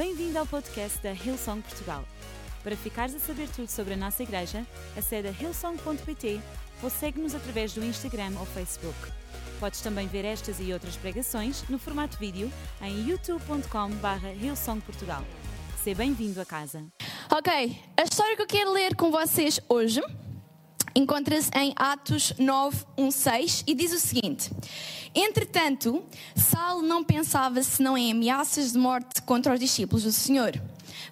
[0.00, 2.02] Bem-vindo ao podcast da Hillsong Portugal.
[2.64, 6.40] Para ficares a saber tudo sobre a nossa igreja, acede a hillsong.pt
[6.82, 8.96] ou segue-nos através do Instagram ou Facebook.
[9.60, 12.50] Podes também ver estas e outras pregações no formato vídeo
[12.80, 15.22] em youtube.com.br hillsongportugal.
[15.84, 16.82] Seja bem-vindo a casa.
[17.30, 20.00] Ok, a história que eu quero ler com vocês hoje
[20.94, 24.50] encontra-se em Atos 9, 1, 6 e diz o seguinte:
[25.14, 26.04] Entretanto,
[26.36, 30.60] Saulo não pensava senão em ameaças de morte contra os discípulos do Senhor.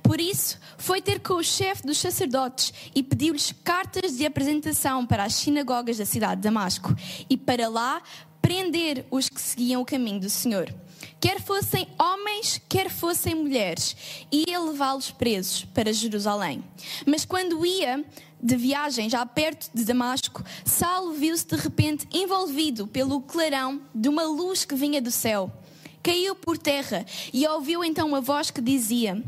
[0.03, 5.25] Por isso, foi ter com o chefe dos sacerdotes e pediu-lhes cartas de apresentação para
[5.25, 6.95] as sinagogas da cidade de Damasco
[7.29, 8.01] e para lá
[8.41, 10.73] prender os que seguiam o caminho do Senhor.
[11.21, 13.97] Quer fossem homens, quer fossem mulheres,
[14.31, 16.63] e ia levá-los presos para Jerusalém.
[17.05, 18.05] Mas quando ia
[18.41, 24.23] de viagem, já perto de Damasco, Saulo viu-se de repente envolvido pelo clarão de uma
[24.23, 25.51] luz que vinha do céu.
[26.03, 29.21] Caiu por terra e ouviu então uma voz que dizia: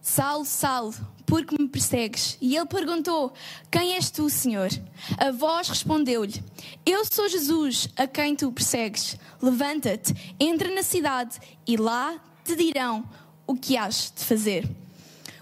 [0.00, 0.94] Saulo, Saulo,
[1.32, 2.36] por que me persegues?
[2.42, 3.32] E ele perguntou:
[3.70, 4.68] Quem és tu, Senhor?
[5.16, 6.44] A voz respondeu-lhe:
[6.84, 9.16] Eu sou Jesus, a quem tu persegues.
[9.40, 13.08] Levanta-te, entra na cidade e lá te dirão
[13.46, 14.68] o que has de fazer.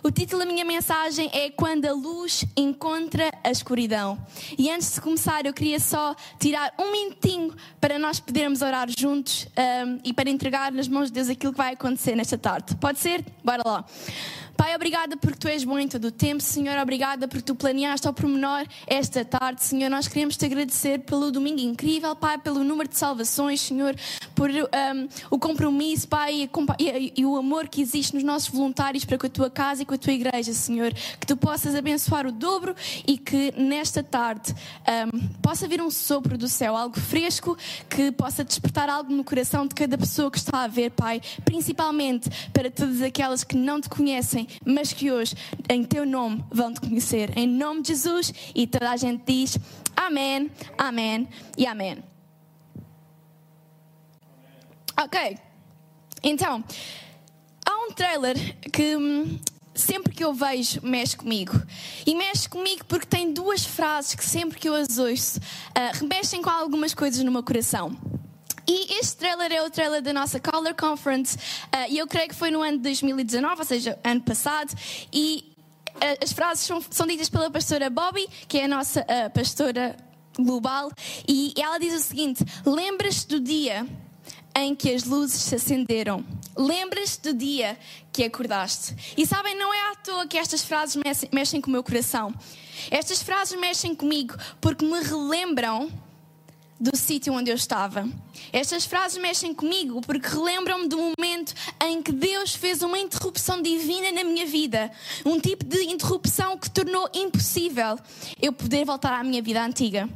[0.01, 4.17] O título da minha mensagem é Quando a luz encontra a escuridão.
[4.57, 9.49] E antes de começar, eu queria só tirar um minutinho para nós podermos orar juntos
[9.59, 12.77] um, e para entregar nas mãos de Deus aquilo que vai acontecer nesta tarde.
[12.77, 13.25] Pode ser?
[13.45, 13.85] Bora lá.
[14.61, 16.43] Pai, obrigada porque tu és bom em todo o tempo.
[16.43, 19.65] Senhor, obrigada porque tu planeaste ao pormenor esta tarde.
[19.65, 23.97] Senhor, nós queremos te agradecer pelo domingo incrível, Pai, pelo número de salvações, Senhor,
[24.35, 26.47] por um, o compromisso, Pai,
[26.79, 29.87] e, e, o amor que existe nos nossos voluntários para com a tua casa e
[29.87, 30.93] com a tua igreja, Senhor.
[31.19, 34.55] Que tu possas abençoar o dobro e que nesta tarde
[35.15, 37.57] um, possa vir um sopro do céu, algo fresco,
[37.89, 42.29] que possa despertar algo no coração de cada pessoa que está a ver, Pai, principalmente
[42.53, 45.35] para todas aquelas que não te conhecem mas que hoje,
[45.69, 47.37] em teu nome, vão te conhecer.
[47.37, 49.59] Em nome de Jesus, e toda a gente diz
[49.97, 52.03] Amém, Amém e Amém.
[54.99, 55.39] Ok,
[56.23, 56.63] então,
[57.67, 58.37] há um trailer
[58.71, 59.39] que hum,
[59.75, 61.61] sempre que eu vejo mexe comigo.
[62.07, 66.43] E mexe comigo porque tem duas frases que sempre que eu as ouço uh, remexem
[66.43, 67.97] com algumas coisas no meu coração.
[68.71, 72.37] E este trailer é o trailer da nossa Color Conference, uh, e eu creio que
[72.37, 74.73] foi no ano de 2019, ou seja, ano passado,
[75.13, 75.45] e
[75.97, 79.97] uh, as frases são, são, ditas pela pastora Bobby, que é a nossa uh, pastora
[80.39, 80.93] global,
[81.27, 83.85] e ela diz o seguinte: Lembras do dia
[84.55, 86.25] em que as luzes se acenderam?
[86.57, 87.77] Lembras do dia
[88.13, 88.95] que acordaste?
[89.17, 92.33] E sabem, não é à toa que estas frases mexem, mexem com o meu coração.
[92.89, 95.91] Estas frases mexem comigo porque me relembram
[96.81, 98.09] do sítio onde eu estava.
[98.53, 101.55] Estas frases mexem comigo porque relembram-me do momento
[101.85, 104.91] em que Deus fez uma interrupção divina na minha vida.
[105.25, 107.99] Um tipo de interrupção que tornou impossível
[108.41, 110.09] eu poder voltar à minha vida antiga.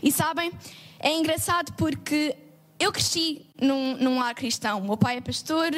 [0.00, 0.52] E sabem,
[1.00, 2.36] é engraçado porque
[2.78, 4.80] eu cresci num, num lar cristão.
[4.80, 5.70] O meu pai é pastor,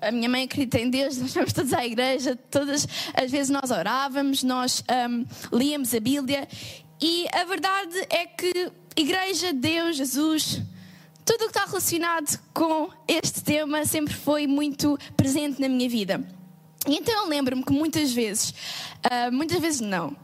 [0.00, 3.70] a minha mãe acredita em Deus, nós vamos todos à igreja, todas as vezes nós
[3.70, 5.24] orávamos, nós um,
[5.56, 6.48] líamos a Bíblia.
[7.00, 10.62] E a verdade é que Igreja, Deus, Jesus,
[11.24, 16.24] tudo o que está relacionado com este tema sempre foi muito presente na minha vida.
[16.86, 20.14] E então eu lembro-me que muitas vezes, uh, muitas vezes não,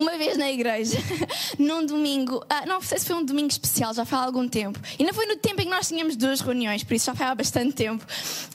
[0.00, 0.98] uma vez na igreja,
[1.58, 4.78] num domingo, ah, não sei se foi um domingo especial, já foi há algum tempo.
[4.98, 7.26] E não foi no tempo em que nós tínhamos duas reuniões, por isso já foi
[7.26, 8.04] há bastante tempo.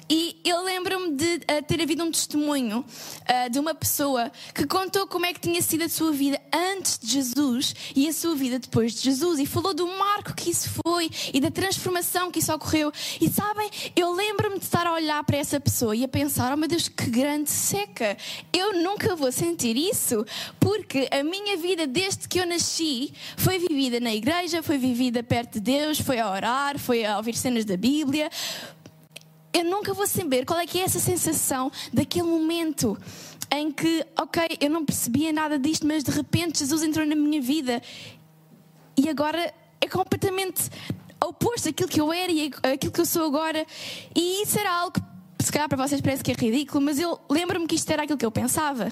[0.09, 5.05] E eu lembro-me de uh, ter havido um testemunho uh, de uma pessoa que contou
[5.05, 8.57] como é que tinha sido a sua vida antes de Jesus e a sua vida
[8.57, 9.37] depois de Jesus.
[9.37, 12.89] E falou do marco que isso foi e da transformação que isso ocorreu.
[13.19, 16.57] E sabem, eu lembro-me de estar a olhar para essa pessoa e a pensar: oh
[16.57, 18.15] meu Deus, que grande seca!
[18.53, 20.25] Eu nunca vou sentir isso,
[20.57, 25.53] porque a minha vida desde que eu nasci foi vivida na igreja, foi vivida perto
[25.53, 28.29] de Deus, foi a orar, foi a ouvir cenas da Bíblia.
[29.53, 32.97] Eu nunca vou saber qual é que é essa sensação daquele momento
[33.52, 37.41] em que, ok, eu não percebia nada disto, mas de repente Jesus entrou na minha
[37.41, 37.81] vida
[38.97, 40.69] e agora é completamente
[41.23, 43.66] oposto daquilo que eu era e aquilo que eu sou agora.
[44.16, 47.19] E isso era algo que, se calhar para vocês parece que é ridículo, mas eu
[47.29, 48.91] lembro-me que isto era aquilo que eu pensava.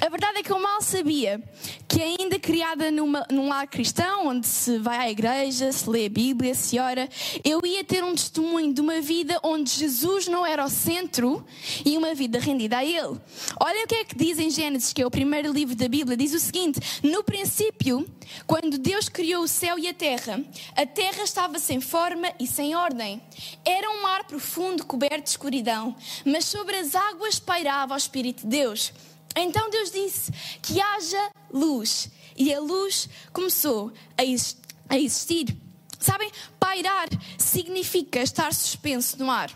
[0.00, 1.42] A verdade é que eu mal sabia
[1.88, 6.08] que, ainda criada numa, num lar cristão, onde se vai à igreja, se lê a
[6.08, 7.08] Bíblia, se ora,
[7.44, 11.44] eu ia ter um testemunho de uma vida onde Jesus não era o centro
[11.84, 13.18] e uma vida rendida a Ele.
[13.60, 16.16] Olha o que é que diz em Gênesis, que é o primeiro livro da Bíblia,
[16.16, 18.08] diz o seguinte: No princípio,
[18.46, 20.40] quando Deus criou o céu e a terra,
[20.76, 23.20] a terra estava sem forma e sem ordem.
[23.64, 28.48] Era um mar profundo coberto de escuridão, mas sobre as águas pairava o Espírito de
[28.48, 28.92] Deus.
[29.40, 30.32] Então Deus disse
[30.62, 35.56] que haja luz e a luz começou a existir.
[35.98, 36.30] Sabem,
[36.60, 39.50] pairar significa estar suspenso no ar.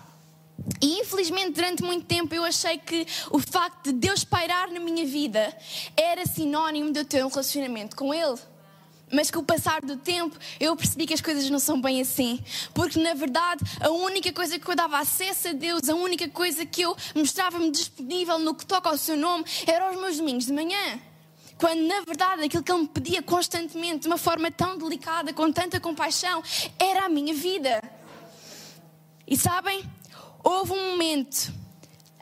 [0.81, 5.07] E infelizmente, durante muito tempo, eu achei que o facto de Deus pairar na minha
[5.07, 5.57] vida
[5.97, 8.39] era sinónimo de eu ter um relacionamento com Ele.
[9.13, 12.43] Mas com o passar do tempo, eu percebi que as coisas não são bem assim.
[12.73, 16.65] Porque, na verdade, a única coisa que eu dava acesso a Deus, a única coisa
[16.65, 20.53] que eu mostrava-me disponível no que toca ao seu nome, eram os meus domingos de
[20.53, 20.99] manhã.
[21.59, 25.53] Quando, na verdade, aquilo que Ele me pedia constantemente, de uma forma tão delicada, com
[25.53, 26.43] tanta compaixão,
[26.79, 27.83] era a minha vida.
[29.29, 29.85] E sabem,
[30.43, 31.53] houve um momento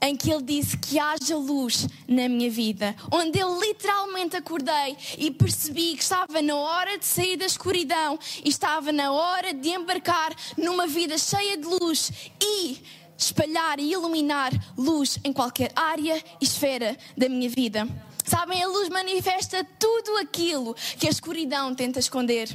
[0.02, 5.30] em que ele disse que haja luz na minha vida, onde eu literalmente acordei e
[5.30, 10.34] percebi que estava na hora de sair da escuridão e estava na hora de embarcar
[10.56, 12.10] numa vida cheia de luz
[12.42, 12.78] e
[13.16, 17.86] espalhar e iluminar luz em qualquer área e esfera da minha vida.
[18.24, 22.48] Sabem, a luz manifesta tudo aquilo que a escuridão tenta esconder.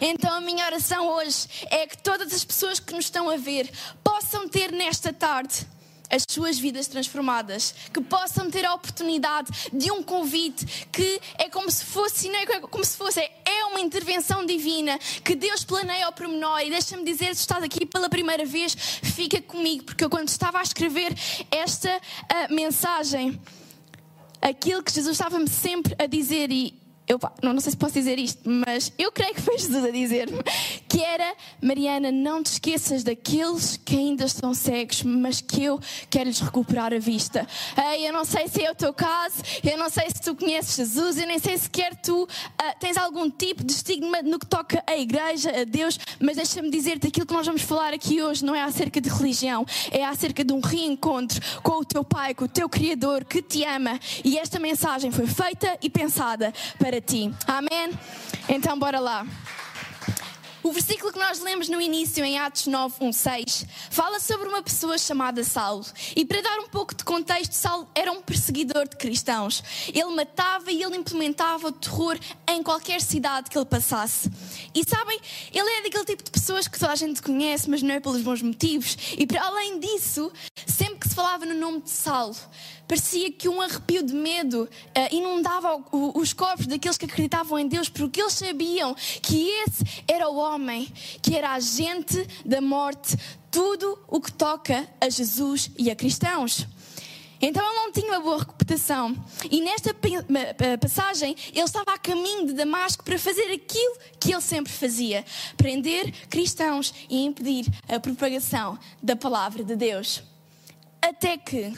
[0.00, 3.70] Então a minha oração hoje é que todas as pessoas que nos estão a ver
[4.02, 5.66] possam ter nesta tarde
[6.10, 11.70] as suas vidas transformadas, que possam ter a oportunidade de um convite que é como
[11.70, 16.12] se fosse, não é como se fosse, é uma intervenção divina que Deus planeia ao
[16.12, 16.60] pormenor.
[16.60, 20.58] E deixa-me dizer, se estás aqui pela primeira vez, fica comigo, porque eu quando estava
[20.58, 21.14] a escrever
[21.50, 23.40] esta uh, mensagem,
[24.40, 26.79] aquilo que Jesus estava-me sempre a dizer, e
[27.10, 29.90] eu não, não sei se posso dizer isto, mas eu creio que foi Jesus a
[29.90, 30.38] dizer-me,
[30.88, 36.28] que era, Mariana, não te esqueças daqueles que ainda estão cegos, mas que eu quero
[36.28, 37.44] lhes recuperar a vista.
[37.76, 40.76] Ei, eu não sei se é o teu caso, eu não sei se tu conheces
[40.76, 42.28] Jesus, eu nem sei se quer tu uh,
[42.78, 47.08] tens algum tipo de estigma no que toca a igreja, a Deus, mas deixa-me dizer-te
[47.08, 50.52] aquilo que nós vamos falar aqui hoje não é acerca de religião, é acerca de
[50.52, 53.98] um reencontro com o teu Pai, com o teu Criador que te ama.
[54.24, 57.32] E esta mensagem foi feita e pensada para ti.
[57.46, 57.90] Amém?
[58.48, 59.26] Então, bora lá.
[60.62, 64.62] O versículo que nós lemos no início, em Atos 9, 1, 6, fala sobre uma
[64.62, 65.86] pessoa chamada Saulo.
[66.14, 69.62] E para dar um pouco de contexto, Saulo era um perseguidor de cristãos.
[69.88, 74.30] Ele matava e ele implementava o terror em qualquer cidade que ele passasse.
[74.74, 75.18] E sabem,
[75.50, 78.20] ele é daquele tipo de pessoas que toda a gente conhece, mas não é pelos
[78.20, 78.98] bons motivos.
[79.16, 80.30] E para além disso,
[80.66, 82.36] sempre que se falava no nome de Saulo,
[82.90, 87.88] parecia que um arrepio de medo uh, inundava os corpos daqueles que acreditavam em Deus,
[87.88, 90.49] porque eles sabiam que esse era o homem,
[91.22, 93.16] que era agente da morte,
[93.50, 96.66] tudo o que toca a Jesus e a cristãos.
[97.42, 99.16] Então ele não tinha uma boa reputação.
[99.50, 99.94] E nesta
[100.78, 105.24] passagem, ele estava a caminho de Damasco para fazer aquilo que ele sempre fazia:
[105.56, 110.22] prender cristãos e impedir a propagação da palavra de Deus.
[111.00, 111.72] Até que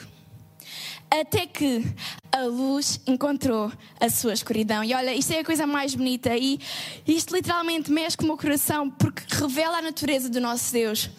[1.21, 1.85] até que
[2.31, 4.83] a luz encontrou a sua escuridão.
[4.83, 6.59] E olha, isto é a coisa mais bonita e
[7.05, 11.09] isto literalmente mexe com o meu coração porque revela a natureza do nosso Deus.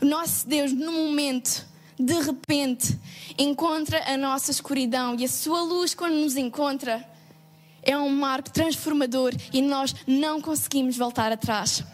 [0.00, 1.66] O nosso Deus, no momento,
[1.98, 2.98] de repente,
[3.38, 7.04] encontra a nossa escuridão e a sua luz, quando nos encontra,
[7.82, 11.84] é um marco transformador e nós não conseguimos voltar atrás.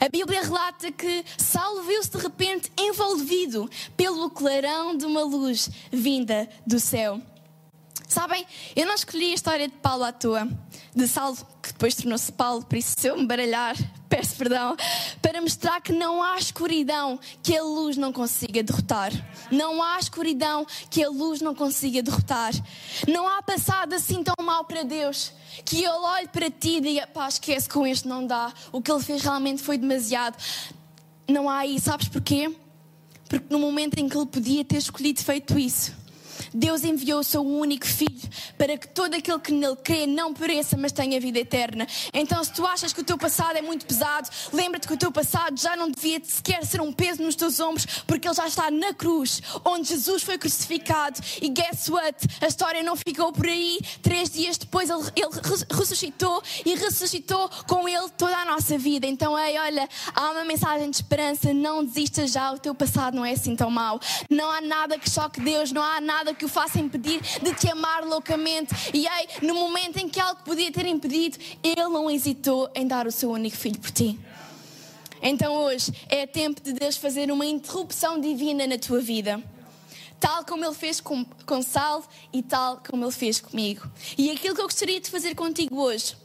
[0.00, 6.48] A Bíblia relata que Saulo viu-se de repente envolvido pelo clarão de uma luz vinda
[6.66, 7.20] do céu.
[8.06, 10.48] Sabem, eu não escolhi a história de Paulo à toa,
[10.94, 13.76] de Saulo, que depois tornou-se Paulo, por isso se eu me baralhar,
[14.08, 14.76] peço perdão,
[15.20, 19.12] para mostrar que não há escuridão que a luz não consiga derrotar.
[19.50, 22.52] Não há escuridão que a luz não consiga derrotar.
[23.08, 25.32] Não há passado assim tão mal para Deus
[25.64, 28.52] que ele olhe para ti e diga: pá, esquece, com este não dá.
[28.72, 30.36] O que ele fez realmente foi demasiado.
[31.28, 32.54] Não há aí, sabes porquê?
[33.28, 35.92] Porque no momento em que ele podia ter escolhido feito isso,
[36.52, 40.76] Deus enviou o seu único filho para que todo aquele que nele crê não pereça,
[40.76, 41.86] mas tenha vida eterna.
[42.12, 45.12] Então, se tu achas que o teu passado é muito pesado, lembra-te que o teu
[45.12, 48.70] passado já não devia sequer ser um peso nos teus ombros, porque ele já está
[48.70, 51.20] na cruz, onde Jesus foi crucificado.
[51.40, 52.16] E guess what?
[52.40, 53.78] A história não ficou por aí.
[54.02, 55.30] Três dias depois, ele, ele
[55.70, 59.06] ressuscitou e ressuscitou com ele toda a nossa vida.
[59.06, 61.52] Então, ei, olha, há uma mensagem de esperança.
[61.52, 64.00] Não desistas já, o teu passado não é assim tão mau.
[64.30, 67.70] Não há nada que choque Deus, não há nada que o faça impedir de te
[67.70, 68.74] amar loucamente.
[68.92, 73.06] E ei, no momento em que algo podia ter impedido, Ele não hesitou em dar
[73.06, 74.18] o seu único filho por ti.
[75.22, 79.42] Então hoje é tempo de Deus fazer uma interrupção divina na tua vida.
[80.20, 83.90] Tal como Ele fez com, com Sal e tal como Ele fez comigo.
[84.16, 86.16] E aquilo que eu gostaria de fazer contigo hoje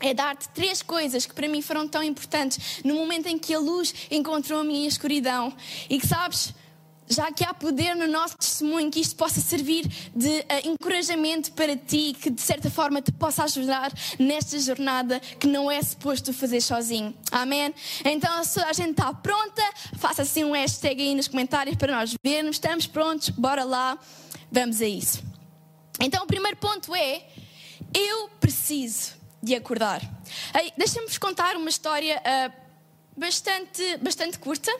[0.00, 3.58] é dar-te três coisas que para mim foram tão importantes no momento em que a
[3.58, 5.52] luz encontrou a minha escuridão.
[5.88, 6.52] E que sabes,
[7.08, 11.76] já que há poder no nosso testemunho, que isto possa servir de uh, encorajamento para
[11.76, 16.60] ti, que de certa forma te possa ajudar nesta jornada que não é suposto fazer
[16.60, 17.14] sozinho.
[17.30, 17.74] Amém?
[18.04, 19.62] Então, se a gente está pronta,
[19.96, 22.56] faça assim um hashtag aí nos comentários para nós vermos.
[22.56, 23.30] Estamos prontos?
[23.30, 23.98] Bora lá,
[24.50, 25.22] vamos a isso.
[26.00, 27.26] Então, o primeiro ponto é:
[27.94, 30.00] eu preciso de acordar.
[30.76, 32.52] Deixa-me-vos contar uma história uh,
[33.16, 34.70] bastante, bastante curta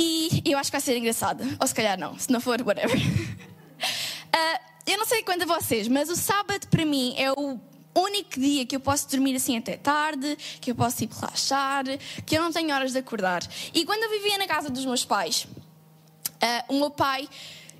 [0.00, 1.44] e eu acho que vai ser engraçada.
[1.60, 2.96] Ou se calhar não, se não for, whatever.
[2.96, 7.58] Uh, eu não sei quanto a vocês, mas o sábado para mim é o
[7.96, 11.84] único dia que eu posso dormir assim até tarde, que eu posso ir relaxar,
[12.24, 13.42] que eu não tenho horas de acordar.
[13.74, 17.28] E quando eu vivia na casa dos meus pais, uh, o meu pai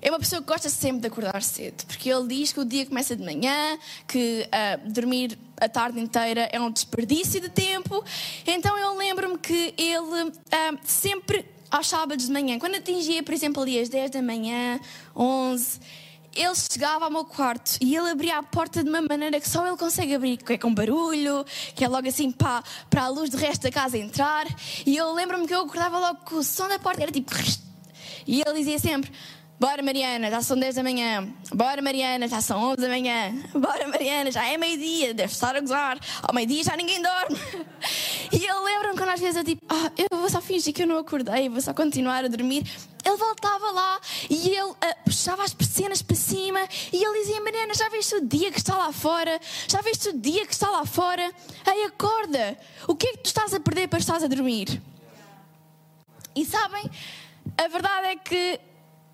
[0.01, 2.85] é uma pessoa que gosta sempre de acordar cedo, porque ele diz que o dia
[2.85, 8.03] começa de manhã, que uh, dormir a tarde inteira é um desperdício de tempo.
[8.45, 13.61] Então eu lembro-me que ele uh, sempre, aos sábados de manhã, quando atingia, por exemplo,
[13.63, 14.79] ali às 10 da manhã,
[15.15, 15.79] 11,
[16.35, 19.65] ele chegava ao meu quarto e ele abria a porta de uma maneira que só
[19.67, 21.45] ele consegue abrir, que é com barulho,
[21.75, 24.45] que é logo assim para, para a luz do resto da casa entrar.
[24.85, 27.31] E eu lembro-me que eu acordava logo com o som da porta, era tipo.
[28.27, 29.11] E ele dizia sempre:
[29.59, 31.27] Bora, Mariana, já são 10 da manhã.
[31.53, 33.33] Bora, Mariana, já são 11 da manhã.
[33.53, 35.99] Bora, Mariana, já é meio-dia, deve estar a gozar.
[36.23, 37.37] Ao meio-dia já ninguém dorme.
[38.31, 40.87] E eu lembro-me quando às vezes eu tipo, ah, eu vou só fingir que eu
[40.87, 42.63] não acordei, vou só continuar a dormir.
[43.03, 43.99] Ele voltava lá
[44.29, 46.59] e ele uh, puxava as persianas para cima
[46.93, 49.39] e ele dizia: Mariana, já viste o dia que está lá fora?
[49.67, 51.33] Já viste o dia que está lá fora?
[51.65, 52.55] Ei, acorda!
[52.87, 54.79] O que é que tu estás a perder para estás a dormir?
[56.35, 56.87] E sabem,
[57.57, 58.59] a verdade é que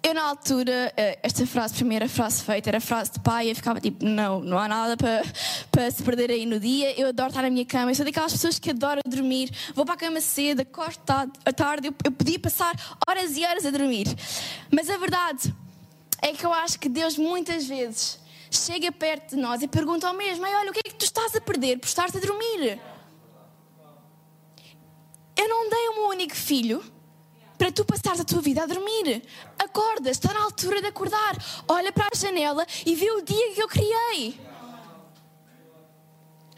[0.06, 3.50] eu, na altura, eh, esta frase, primeira frase feita, era frase de pai.
[3.50, 5.24] Eu ficava tipo, não, não há nada para,
[5.72, 6.94] para se perder aí no dia.
[7.00, 7.90] Eu adoro estar na minha cama.
[7.90, 9.50] Eu sou daquelas pessoas que adoram dormir.
[9.74, 11.00] Vou para a cama cedo, acordo
[11.44, 11.88] à tarde.
[11.88, 12.76] Eu, eu podia passar
[13.08, 14.06] horas e horas a dormir.
[14.72, 15.52] Mas a verdade
[16.22, 18.20] é que eu acho que Deus muitas vezes
[18.52, 21.36] chega perto de nós e pergunta ao mesmo: olha, o que é que tu estás
[21.36, 22.80] a perder por estar a dormir?
[25.36, 26.95] Eu não dei um único filho
[27.58, 29.24] para tu passares a tua vida a dormir.
[29.58, 31.36] Acorda, está na altura de acordar.
[31.68, 34.40] Olha para a janela e vê o dia que eu criei.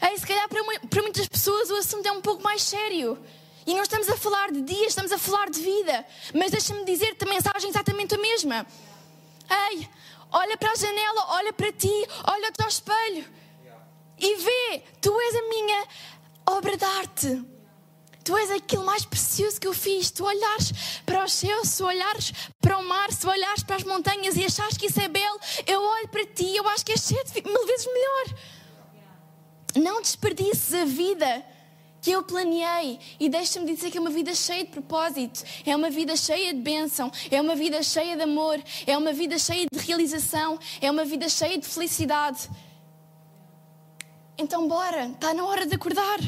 [0.00, 3.18] Aí, se calhar para, para muitas pessoas o assunto é um pouco mais sério.
[3.66, 6.06] E não estamos a falar de dias, estamos a falar de vida.
[6.34, 8.66] Mas deixa-me dizer-te a mensagem é exatamente a mesma.
[9.70, 9.88] Ei,
[10.32, 11.92] olha para a janela, olha para ti,
[12.26, 13.24] olha-te ao espelho.
[14.18, 15.86] E vê, tu és a minha
[16.46, 17.57] obra de arte.
[18.28, 20.10] Tu és aquilo mais precioso que eu fiz.
[20.10, 22.30] Tu olhares para os céus, se olhares
[22.60, 25.80] para o mar, se olhares para as montanhas e achares que isso é belo, eu
[25.80, 28.24] olho para ti e eu acho que é sete mil vezes melhor.
[29.76, 31.42] Não desperdices a vida
[32.02, 35.88] que eu planeei e deixa-me dizer que é uma vida cheia de propósito, é uma
[35.88, 39.78] vida cheia de bênção, é uma vida cheia de amor, é uma vida cheia de
[39.78, 42.46] realização, é uma vida cheia de felicidade.
[44.36, 46.18] Então, bora, está na hora de acordar.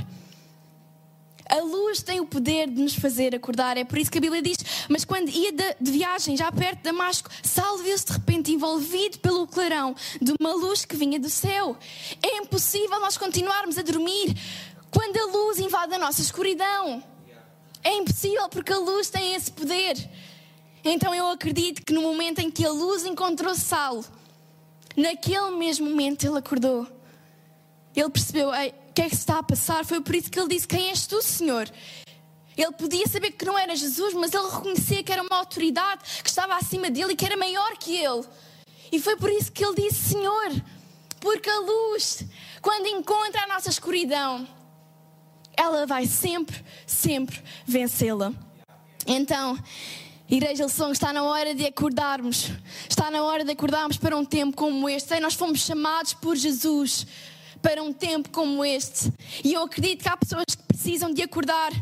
[1.50, 3.76] A luz tem o poder de nos fazer acordar.
[3.76, 6.76] É por isso que a Bíblia diz: Mas quando ia de, de viagem, já perto
[6.76, 11.28] de Damasco, Saulo viu-se de repente envolvido pelo clarão de uma luz que vinha do
[11.28, 11.76] céu.
[12.22, 14.32] É impossível nós continuarmos a dormir
[14.92, 17.02] quando a luz invade a nossa escuridão.
[17.82, 19.96] É impossível porque a luz tem esse poder.
[20.84, 24.04] Então eu acredito que no momento em que a luz encontrou Saulo,
[24.96, 26.86] naquele mesmo momento ele acordou.
[27.96, 28.50] Ele percebeu:
[28.90, 29.84] o que é que está a passar?
[29.84, 31.70] Foi por isso que ele disse: Quem és tu, Senhor?
[32.56, 36.28] Ele podia saber que não era Jesus, mas ele reconhecia que era uma autoridade que
[36.28, 38.24] estava acima dele e que era maior que ele.
[38.90, 40.50] E foi por isso que ele disse: Senhor,
[41.20, 42.24] porque a luz,
[42.60, 44.46] quando encontra a nossa escuridão,
[45.56, 48.32] ela vai sempre, sempre vencê-la.
[49.06, 49.56] Então,
[50.28, 52.50] Igreja Song, está na hora de acordarmos.
[52.88, 55.14] Está na hora de acordarmos para um tempo como este.
[55.14, 57.06] E nós fomos chamados por Jesus
[57.60, 59.12] para um tempo como este.
[59.44, 61.72] E eu acredito que há pessoas que precisam de acordar.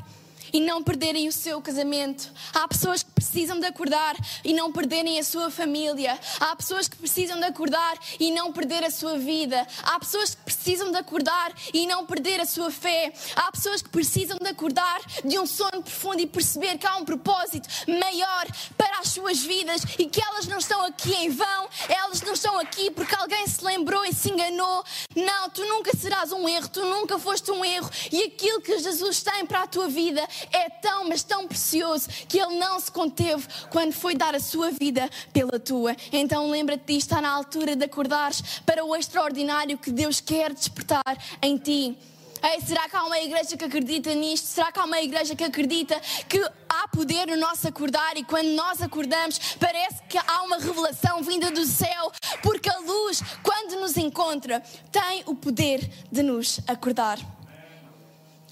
[0.52, 2.32] E não perderem o seu casamento.
[2.54, 6.18] Há pessoas que precisam de acordar e não perderem a sua família.
[6.40, 9.66] Há pessoas que precisam de acordar e não perder a sua vida.
[9.82, 13.12] Há pessoas que precisam de acordar e não perder a sua fé.
[13.36, 17.04] Há pessoas que precisam de acordar de um sono profundo e perceber que há um
[17.04, 22.22] propósito maior para as suas vidas e que elas não estão aqui em vão, elas
[22.22, 24.84] não estão aqui porque alguém se lembrou e se enganou.
[25.14, 29.22] Não, tu nunca serás um erro, tu nunca foste um erro e aquilo que Jesus
[29.22, 33.46] tem para a tua vida é tão, mas tão precioso que Ele não se conteve
[33.70, 35.96] quando foi dar a sua vida pela tua.
[36.12, 41.56] Então lembra-te está na altura de acordares para o extraordinário que Deus quer despertar em
[41.56, 41.96] ti.
[42.42, 44.46] Ei, será que há uma igreja que acredita nisto?
[44.46, 48.48] Será que há uma igreja que acredita que há poder no nosso acordar e quando
[48.50, 52.12] nós acordamos parece que há uma revelação vinda do céu?
[52.42, 57.18] Porque a luz, quando nos encontra, tem o poder de nos acordar.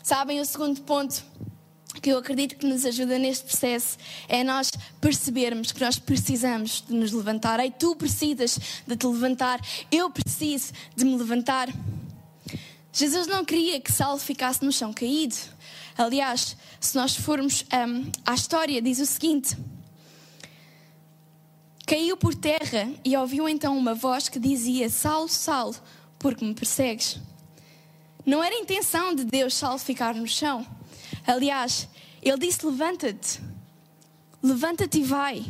[0.02, 1.24] Sabem, o segundo ponto
[2.06, 3.98] que eu acredito que nos ajuda neste processo
[4.28, 4.70] é nós
[5.00, 7.58] percebermos que nós precisamos de nos levantar.
[7.58, 9.60] Ei, tu precisas de te levantar,
[9.90, 11.68] eu preciso de me levantar.
[12.92, 15.34] Jesus não queria que Saulo ficasse no chão caído.
[15.98, 19.56] Aliás, se nós formos um, à história, diz o seguinte:
[21.84, 25.74] Caiu por terra e ouviu então uma voz que dizia: Saulo, Saulo,
[26.20, 27.18] por que me persegues?
[28.24, 30.64] Não era intenção de Deus Saulo ficar no chão.
[31.26, 31.88] Aliás,
[32.28, 33.40] ele disse: Levanta-te,
[34.42, 35.46] levanta-te e vai.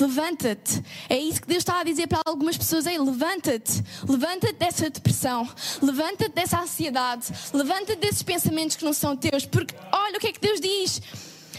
[0.00, 0.82] Levanta-te.
[1.08, 2.86] É isso que Deus está a dizer para algumas pessoas.
[2.86, 3.82] Ei, levanta-te.
[4.08, 5.48] Levanta-te dessa depressão.
[5.82, 7.26] Levanta-te dessa ansiedade.
[7.52, 9.44] Levanta-te desses pensamentos que não são teus.
[9.44, 11.02] Porque olha o que é que Deus diz.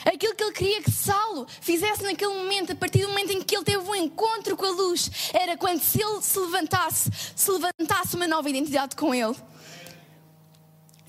[0.06, 3.56] Aquilo que ele queria que Saulo fizesse naquele momento, a partir do momento em que
[3.56, 8.16] ele teve um encontro com a luz, era quando se ele se levantasse, se levantasse
[8.16, 9.36] uma nova identidade com ele.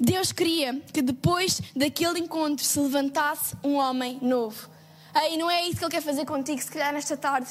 [0.00, 4.71] Deus queria que depois daquele encontro se levantasse um homem novo.
[5.12, 7.49] Aí não é isso que Ele quer fazer contigo, se calhar nesta tarde.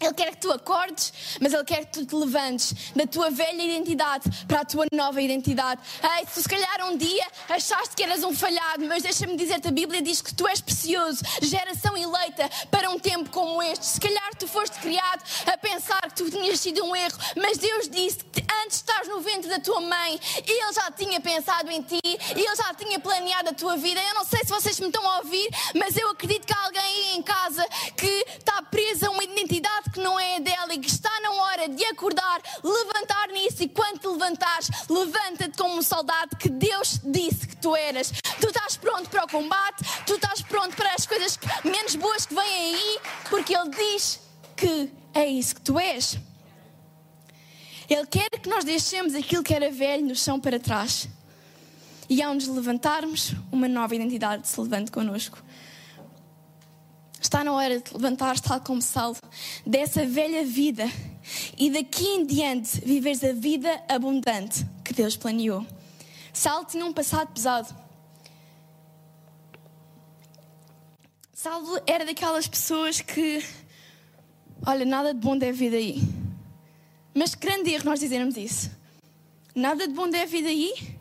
[0.00, 3.62] Ele quer que tu acordes, mas Ele quer que tu te levantes da tua velha
[3.62, 5.80] identidade para a tua nova identidade.
[6.18, 10.02] Ei, se calhar um dia achaste que eras um falhado, mas deixa-me dizer-te, a Bíblia
[10.02, 13.86] diz que tu és precioso, geração eleita para um tempo como este.
[13.86, 17.88] Se calhar tu foste criado a pensar que tu tinhas sido um erro, mas Deus
[17.88, 21.82] disse que antes de estás no ventre da tua mãe, Ele já tinha pensado em
[21.82, 24.00] ti, Ele já tinha planeado a tua vida.
[24.00, 26.82] Eu não sei se vocês me estão a ouvir, mas eu acredito que há alguém
[26.82, 27.66] aí em casa
[27.96, 31.68] que está presa a uma identidade que não é dela e que está na hora
[31.68, 37.46] de acordar, levantar nisso e quando te levantares, levanta-te como um soldado que Deus disse
[37.46, 38.10] que tu eras.
[38.40, 42.34] Tu estás pronto para o combate, tu estás pronto para as coisas menos boas que
[42.34, 44.20] vêm aí, porque Ele diz
[44.56, 46.18] que é isso que tu és.
[47.88, 51.08] Ele quer que nós deixemos aquilo que era velho no chão para trás.
[52.08, 55.42] E ao nos levantarmos, uma nova identidade se levante connosco.
[57.30, 59.16] Está na hora de levantar, tal como Saulo,
[59.64, 60.90] dessa velha vida
[61.56, 65.64] e daqui em diante viveres a vida abundante que Deus planeou.
[66.32, 67.72] Saulo tinha um passado pesado.
[71.32, 73.44] Saulo era daquelas pessoas que,
[74.66, 76.02] olha, nada de bom deve vir daí.
[77.14, 78.72] Mas grande erro nós dizermos isso.
[79.54, 80.98] Nada de bom deve vir daí.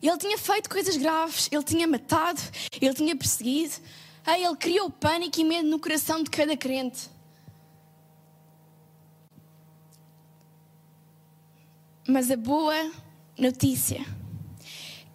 [0.00, 2.40] Ele tinha feito coisas graves, ele tinha matado,
[2.80, 3.74] ele tinha perseguido,
[4.26, 7.10] ele criou pânico e medo no coração de cada crente.
[12.06, 12.90] Mas a boa
[13.38, 14.04] notícia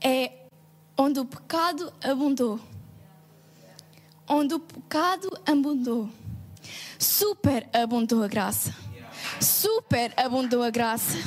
[0.01, 0.31] é
[0.97, 2.59] onde o pecado abundou.
[4.27, 6.09] Onde o pecado abundou.
[6.99, 8.75] Super abundou a graça.
[9.39, 11.17] Super abundou a graça.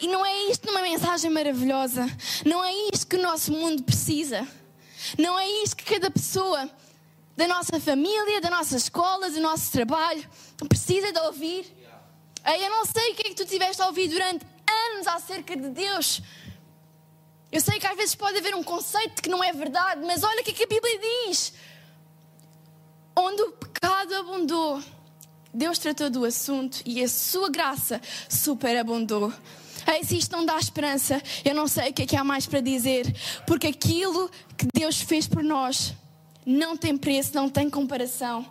[0.00, 2.06] E não é isto uma mensagem maravilhosa.
[2.44, 4.46] Não é isto que o nosso mundo precisa.
[5.18, 6.68] Não é isso que cada pessoa
[7.36, 10.28] da nossa família, da nossa escola, do nosso trabalho
[10.68, 11.66] precisa de ouvir.
[12.44, 15.68] Eu não sei o que é que tu tiveste a ouvir durante anos acerca de
[15.70, 16.20] Deus.
[17.50, 20.40] Eu sei que às vezes pode haver um conceito que não é verdade, mas olha
[20.40, 21.54] o que, é que a Bíblia diz.
[23.16, 24.82] Onde o pecado abundou,
[25.52, 29.32] Deus tratou do assunto e a sua graça superabundou.
[29.86, 32.46] Ei, se isto não dá esperança, eu não sei o que é que há mais
[32.46, 33.14] para dizer,
[33.46, 35.94] porque aquilo que Deus fez por nós
[36.46, 38.46] não tem preço, não tem comparação.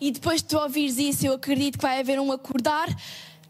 [0.00, 2.88] E depois de tu ouvires isso, eu acredito que vai haver um acordar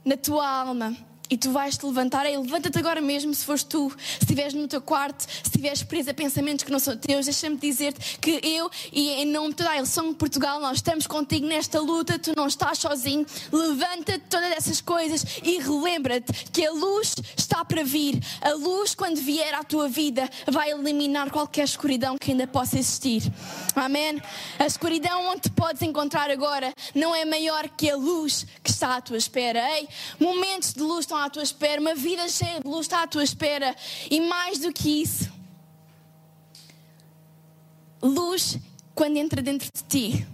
[0.04, 0.96] na tua alma
[1.30, 4.68] E tu vais te levantar, ei, levanta-te agora mesmo se fores tu, se estiveres no
[4.68, 8.70] teu quarto, se estiveres presa a pensamentos que não são teus, deixa-me dizer-te que eu
[8.92, 12.34] e em nome de toda a Eleição de Portugal, nós estamos contigo nesta luta, tu
[12.36, 13.24] não estás sozinho.
[13.50, 18.20] Levanta-te todas essas coisas e relembra-te que a luz está para vir.
[18.40, 23.22] A luz, quando vier à tua vida, vai eliminar qualquer escuridão que ainda possa existir.
[23.74, 24.20] Amém?
[24.58, 28.96] A escuridão onde te podes encontrar agora não é maior que a luz que está
[28.96, 29.60] à tua espera.
[29.78, 29.88] Ei,
[30.20, 33.22] momentos de luz estão à tua espera, uma vida cheia de luz está à tua
[33.22, 33.76] espera.
[34.10, 35.30] E mais do que isso,
[38.02, 38.58] luz,
[38.94, 40.26] quando entra dentro de ti,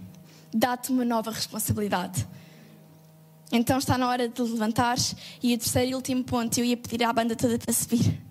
[0.53, 2.25] dá-te uma nova responsabilidade.
[3.51, 5.15] Então está na hora de levantares.
[5.41, 8.21] E o terceiro e último ponto, eu ia pedir à banda toda para subir.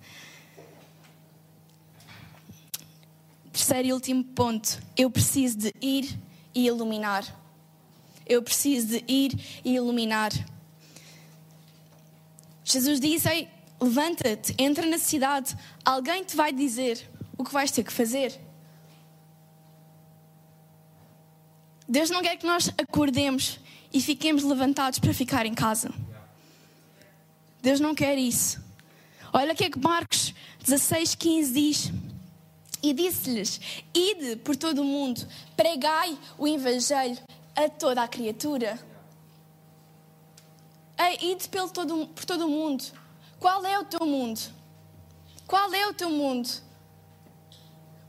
[3.53, 6.19] Terceiro e último ponto, eu preciso de ir
[6.55, 7.25] e iluminar.
[8.25, 10.33] Eu preciso de ir e iluminar.
[12.70, 13.48] Jesus disse: Ei,
[13.81, 18.38] levanta-te, entra na cidade, alguém te vai dizer o que vais ter que fazer.
[21.88, 23.59] Deus não quer que nós acordemos
[23.90, 25.90] e fiquemos levantados para ficar em casa.
[27.62, 28.62] Deus não quer isso.
[29.33, 31.92] Olha o que é que Marcos 16, 15 diz.
[32.83, 33.61] E disse-lhes:
[33.94, 35.26] Ide por todo o mundo,
[35.57, 37.18] pregai o Evangelho
[37.57, 38.78] a toda a criatura.
[40.99, 42.85] Ei, ide pelo todo, por todo o mundo.
[43.39, 44.41] Qual é o teu mundo?
[45.47, 46.49] Qual é o teu mundo?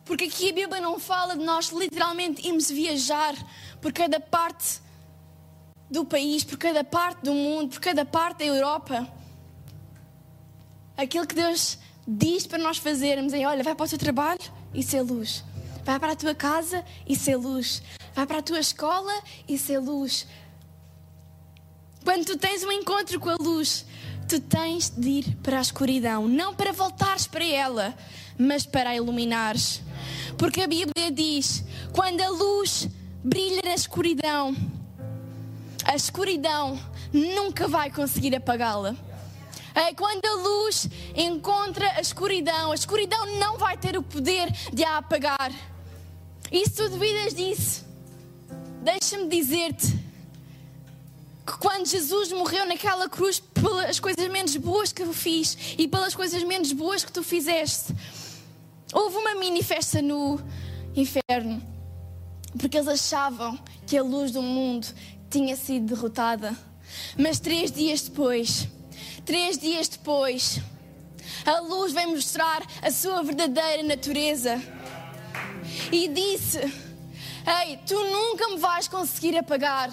[0.04, 3.36] Porque aqui a Bíblia não fala de nós literalmente irmos viajar
[3.80, 4.82] por cada parte
[5.90, 9.08] do país, por cada parte do mundo, por cada parte da Europa.
[10.98, 14.42] Aquilo que Deus diz para nós fazermos é: olha, vai para o teu trabalho,
[14.74, 15.44] isso é luz.
[15.84, 17.82] Vai para a tua casa, isso é luz.
[18.14, 19.14] Vai para a tua escola,
[19.48, 20.28] isso é luz.
[22.04, 23.86] Quando tu tens um encontro com a luz,
[24.28, 27.96] tu tens de ir para a escuridão, não para voltares para ela,
[28.38, 29.82] mas para a iluminares.
[30.38, 32.88] Porque a Bíblia diz: quando a luz
[33.24, 34.56] brilha na escuridão,
[35.84, 36.80] a escuridão
[37.12, 38.96] nunca vai conseguir apagá-la.
[39.76, 44.84] É quando a luz encontra a escuridão, a escuridão não vai ter o poder de
[44.84, 45.52] a apagar.
[46.52, 47.86] E se tu duvidas disso,
[48.84, 50.09] deixa-me dizer-te
[51.50, 56.14] que quando Jesus morreu naquela cruz pelas coisas menos boas que eu fiz e pelas
[56.14, 57.92] coisas menos boas que tu fizeste,
[58.94, 60.40] houve uma mini festa no
[60.96, 61.60] inferno,
[62.58, 63.58] porque eles achavam
[63.88, 64.88] que a luz do mundo
[65.28, 66.56] tinha sido derrotada.
[67.18, 68.68] Mas três dias depois,
[69.26, 70.60] três dias depois,
[71.46, 74.62] a luz veio mostrar a sua verdadeira natureza
[75.92, 79.90] e disse: Ei, tu nunca me vais conseguir apagar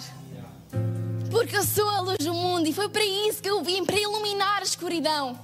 [1.29, 3.99] porque eu sou a luz do mundo e foi para isso que eu vim para
[3.99, 5.39] iluminar a escuridão.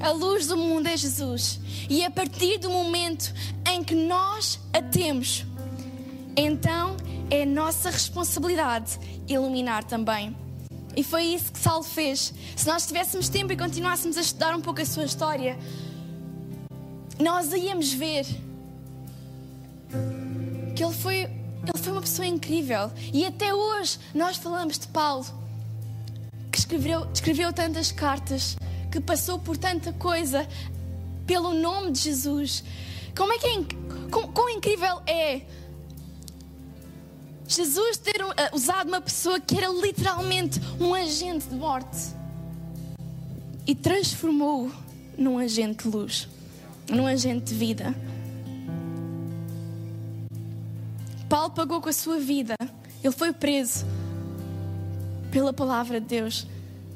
[0.00, 3.32] A luz do mundo é Jesus, e a partir do momento
[3.68, 5.44] em que nós a temos,
[6.36, 6.96] então
[7.30, 10.36] é nossa responsabilidade iluminar também.
[10.94, 12.32] E foi isso que Saulo fez.
[12.56, 15.58] Se nós tivéssemos tempo e continuássemos a estudar um pouco a sua história,
[17.18, 18.24] nós íamos ver
[20.74, 21.28] que ele foi
[21.74, 22.90] ele foi uma pessoa incrível.
[23.12, 25.26] E até hoje nós falamos de Paulo,
[26.50, 28.56] que escreveu, escreveu tantas cartas,
[28.90, 30.48] que passou por tanta coisa
[31.26, 32.62] pelo nome de Jesus.
[33.16, 33.64] Como é que é,
[34.10, 35.42] quão, incrível é
[37.48, 42.14] Jesus ter uh, usado uma pessoa que era literalmente um agente de morte
[43.66, 44.72] e transformou-o
[45.18, 46.28] num agente de luz,
[46.88, 47.94] num agente de vida.
[51.28, 52.54] Paulo pagou com a sua vida.
[53.02, 53.84] Ele foi preso
[55.30, 56.46] pela palavra de Deus.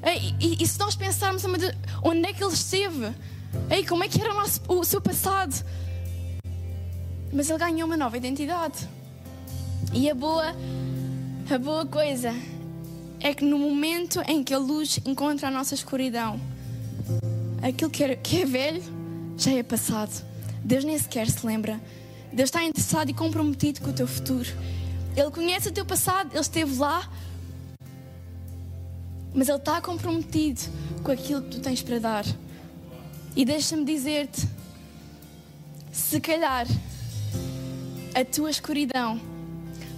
[0.02, 1.44] E, e, e se nós pensarmos
[2.02, 3.14] onde é que ele esteve,
[3.68, 5.54] Ei, como é que era o, nosso, o seu passado?
[7.32, 8.88] Mas ele ganhou uma nova identidade.
[9.92, 10.54] E a boa,
[11.48, 12.34] a boa coisa
[13.20, 16.40] é que no momento em que a luz encontra a nossa escuridão,
[17.62, 18.82] aquilo que é, que é velho
[19.36, 20.24] já é passado.
[20.64, 21.80] Deus nem sequer se lembra
[22.32, 24.48] Deus está interessado e comprometido com o teu futuro.
[25.16, 27.10] Ele conhece o teu passado, Ele esteve lá,
[29.34, 30.60] mas Ele está comprometido
[31.02, 32.24] com aquilo que tu tens para dar.
[33.34, 34.48] E deixa-me dizer-te:
[35.92, 36.66] se calhar
[38.14, 39.20] a tua escuridão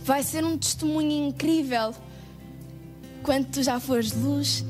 [0.05, 1.95] vai ser um testemunho incrível
[3.23, 4.64] quando tu já fores luz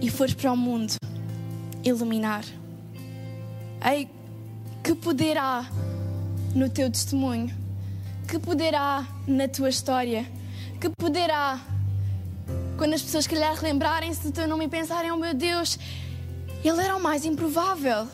[0.00, 0.94] e fores para o mundo
[1.82, 2.44] iluminar.
[3.84, 4.08] Ei,
[4.82, 5.68] que poder há
[6.56, 7.54] no teu testemunho?
[8.26, 10.26] Que poder há na tua história?
[10.80, 11.60] Que poder há
[12.78, 15.78] Quando as pessoas, calhar, lembrarem-se do teu nome e pensarem: oh meu Deus,
[16.64, 18.08] ele era o mais improvável.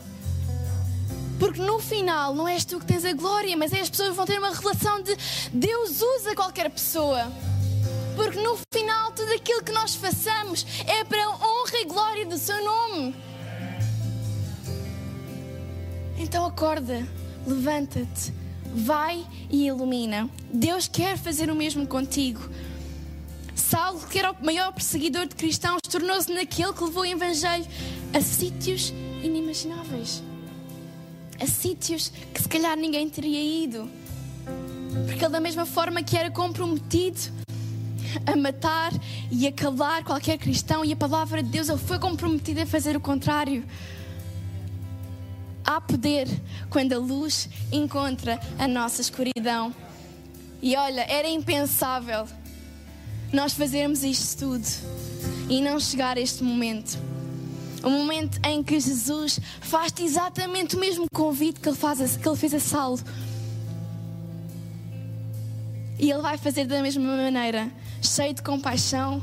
[1.38, 4.14] Porque no final não és tu que tens a glória, mas é as pessoas que
[4.16, 5.16] vão ter uma relação de
[5.52, 7.32] Deus usa qualquer pessoa.
[8.14, 12.38] Porque no final tudo aquilo que nós façamos é para a honra e glória do
[12.38, 13.14] seu nome.
[16.18, 17.04] Então acorda,
[17.46, 18.32] levanta-te,
[18.74, 20.28] vai e ilumina.
[20.52, 22.40] Deus quer fazer o mesmo contigo.
[23.54, 27.66] Saulo, que era o maior perseguidor de cristãos, tornou-se naquele que levou o Evangelho
[28.12, 30.22] a sítios inimagináveis.
[31.40, 33.88] A sítios que se calhar ninguém teria ido.
[35.06, 37.18] Porque ele, da mesma forma que era comprometido
[38.26, 38.92] a matar
[39.30, 42.96] e a calar qualquer cristão e a palavra de Deus, ele foi comprometido a fazer
[42.96, 43.64] o contrário.
[45.72, 46.28] Há poder
[46.68, 49.74] quando a luz encontra a nossa escuridão.
[50.60, 52.28] E olha, era impensável
[53.32, 54.68] nós fazermos isto tudo
[55.48, 56.98] e não chegar a este momento.
[57.82, 62.36] O momento em que Jesus faz-te exatamente o mesmo convite que ele, faz, que ele
[62.36, 63.00] fez a Saulo.
[65.98, 69.22] E ele vai fazer da mesma maneira, cheio de compaixão.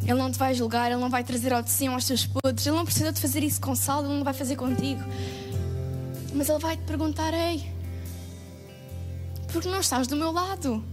[0.00, 2.66] Ele não te vai julgar, ele não vai trazer ao de cima aos teus podres.
[2.66, 5.04] Ele não precisa de fazer isso com Saulo, ele não vai fazer contigo.
[6.36, 7.66] Mas ele vai te perguntar: Ei,
[9.50, 10.84] por que não estás do meu lado?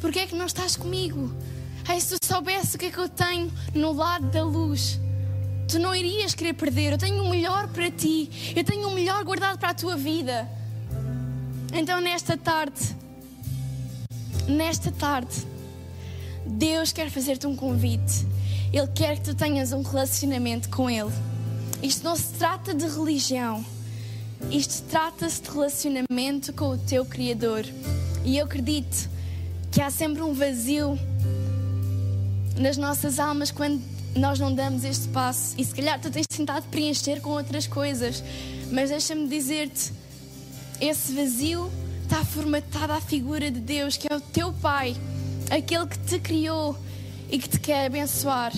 [0.00, 1.34] Por que é que não estás comigo?
[1.88, 5.00] Ei, se tu soubesse o que é que eu tenho no lado da luz,
[5.68, 6.92] tu não irias querer perder.
[6.92, 10.48] Eu tenho o melhor para ti, eu tenho o melhor guardado para a tua vida.
[11.72, 12.96] Então, nesta tarde,
[14.46, 15.34] nesta tarde,
[16.46, 18.24] Deus quer fazer-te um convite.
[18.72, 21.12] Ele quer que tu tenhas um relacionamento com Ele.
[21.82, 23.64] Isto não se trata de religião.
[24.50, 27.64] Isto trata-se de relacionamento com o teu Criador.
[28.24, 29.08] E eu acredito
[29.70, 30.98] que há sempre um vazio
[32.58, 33.82] nas nossas almas quando
[34.14, 35.54] nós não damos este passo.
[35.58, 38.22] E se calhar tu tens tentado preencher com outras coisas.
[38.70, 39.92] Mas deixa-me dizer-te:
[40.80, 41.70] esse vazio
[42.02, 44.96] está formatado à figura de Deus, que é o teu Pai,
[45.50, 46.76] aquele que te criou
[47.30, 48.52] e que te quer abençoar.